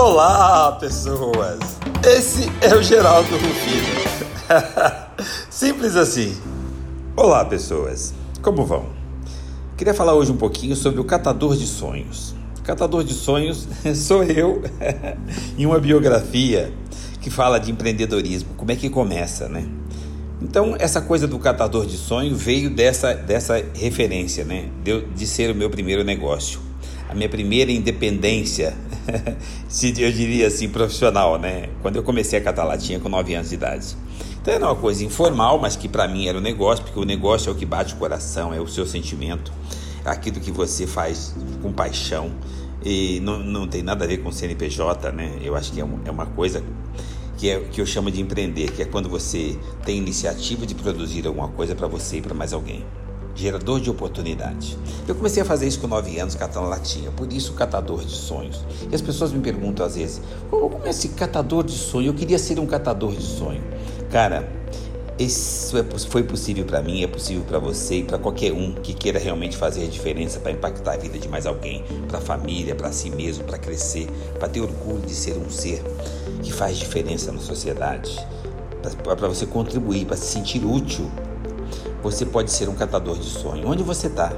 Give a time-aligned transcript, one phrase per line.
[0.00, 1.58] Olá, pessoas!
[2.06, 3.88] Esse é o Geraldo Rufino.
[5.50, 6.36] Simples assim.
[7.16, 8.14] Olá, pessoas.
[8.40, 8.90] Como vão?
[9.76, 12.32] Queria falar hoje um pouquinho sobre o catador de sonhos.
[12.62, 13.66] Catador de sonhos
[13.96, 14.62] sou eu
[15.58, 16.72] em uma biografia
[17.20, 18.50] que fala de empreendedorismo.
[18.56, 19.66] Como é que começa, né?
[20.40, 24.68] Então, essa coisa do catador de sonho veio dessa, dessa referência, né?
[24.84, 26.67] De, de ser o meu primeiro negócio.
[27.08, 28.76] A minha primeira independência,
[29.98, 31.70] eu diria assim, profissional, né?
[31.80, 33.96] Quando eu comecei a catar latinha com 9 anos de idade.
[34.40, 37.48] Então era uma coisa informal, mas que para mim era um negócio, porque o negócio
[37.48, 39.52] é o que bate o coração, é o seu sentimento,
[40.04, 42.30] é aquilo que você faz com paixão.
[42.84, 45.38] E não, não tem nada a ver com CNPJ, né?
[45.42, 46.62] Eu acho que é, é uma coisa
[47.38, 51.26] que, é, que eu chamo de empreender, que é quando você tem iniciativa de produzir
[51.26, 52.84] alguma coisa para você e para mais alguém.
[53.38, 54.76] Gerador de oportunidade.
[55.06, 58.64] Eu comecei a fazer isso com 9 anos, catando latinha, por isso catador de sonhos.
[58.90, 62.08] E as pessoas me perguntam às vezes, como é esse catador de sonho?
[62.08, 63.62] Eu queria ser um catador de sonho.
[64.10, 64.50] Cara,
[65.16, 68.92] isso é, foi possível para mim, é possível para você e para qualquer um que
[68.92, 72.74] queira realmente fazer a diferença para impactar a vida de mais alguém, para a família,
[72.74, 75.80] para si mesmo, para crescer, para ter orgulho de ser um ser
[76.42, 78.18] que faz diferença na sociedade,
[79.04, 81.08] para você contribuir, para se sentir útil.
[82.02, 83.68] Você pode ser um catador de sonhos.
[83.68, 84.32] Onde você está?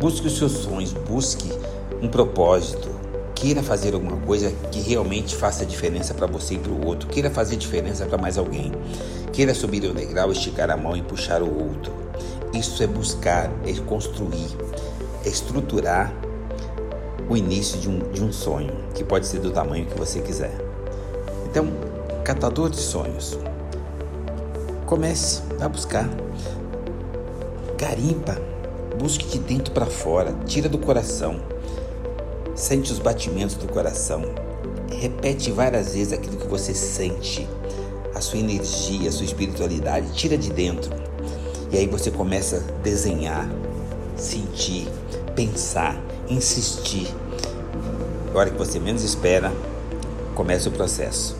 [0.00, 1.52] Busque os seus sonhos, busque
[2.00, 2.88] um propósito,
[3.34, 7.30] queira fazer alguma coisa que realmente faça diferença para você e para o outro, queira
[7.30, 8.72] fazer diferença para mais alguém.
[9.32, 11.92] Queira subir o degrau, esticar a mão e puxar o outro.
[12.52, 14.48] Isso é buscar, é construir,
[15.24, 16.12] é estruturar
[17.28, 20.54] o início de um, de um sonho, que pode ser do tamanho que você quiser.
[21.46, 21.66] Então,
[22.24, 23.38] catador de sonhos.
[24.86, 26.08] Comece a buscar.
[27.82, 28.40] Garimpa.
[28.96, 30.32] Busque de dentro para fora.
[30.46, 31.42] Tira do coração.
[32.54, 34.22] Sente os batimentos do coração.
[34.88, 37.48] Repete várias vezes aquilo que você sente
[38.14, 40.92] a sua energia, a sua espiritualidade, tira de dentro.
[41.72, 43.50] E aí você começa a desenhar,
[44.16, 44.86] sentir,
[45.34, 47.12] pensar, insistir.
[48.32, 49.52] A hora que você menos espera,
[50.36, 51.36] começa o processo.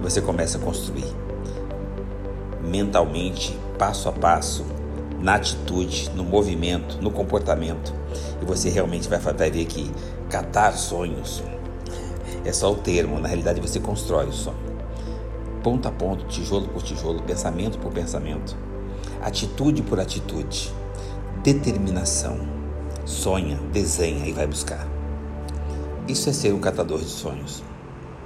[0.00, 1.12] Você começa a construir.
[2.64, 4.64] Mentalmente, passo a passo,
[5.22, 7.94] na atitude, no movimento, no comportamento.
[8.40, 9.90] E você realmente vai, vai ver que
[10.28, 11.42] catar sonhos
[12.44, 14.72] é só o termo, na realidade você constrói o sonho
[15.62, 18.56] ponto a ponto, tijolo por tijolo, pensamento por pensamento,
[19.22, 20.72] atitude por atitude,
[21.42, 22.50] determinação.
[23.04, 24.86] Sonha, desenha e vai buscar.
[26.06, 27.64] Isso é ser um catador de sonhos.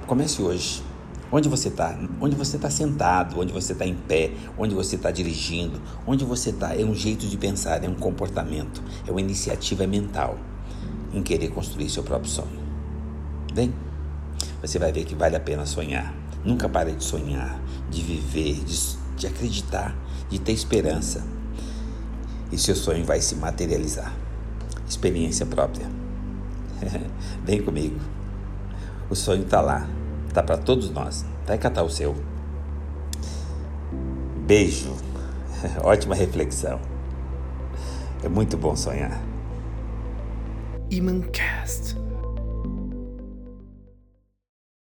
[0.05, 0.83] Comece hoje.
[1.31, 1.97] Onde você está?
[2.21, 3.39] Onde você está sentado?
[3.39, 4.31] Onde você está em pé?
[4.57, 5.81] Onde você está dirigindo?
[6.05, 6.73] Onde você está?
[6.73, 10.37] É um jeito de pensar, é um comportamento, é uma iniciativa mental
[11.13, 12.59] em querer construir seu próprio sonho.
[13.53, 13.73] Bem,
[14.61, 16.13] você vai ver que vale a pena sonhar.
[16.45, 17.59] Nunca pare de sonhar,
[17.89, 19.95] de viver, de, de acreditar,
[20.29, 21.25] de ter esperança.
[22.51, 24.13] E seu sonho vai se materializar.
[24.87, 25.89] Experiência própria.
[27.43, 27.99] Vem comigo.
[29.09, 29.87] O sonho está lá,
[30.27, 31.25] está para todos nós.
[31.45, 32.15] Vai catar o seu.
[34.45, 34.93] Beijo.
[35.83, 36.79] Ótima reflexão.
[38.23, 39.21] É muito bom sonhar.
[40.89, 41.97] Imancast.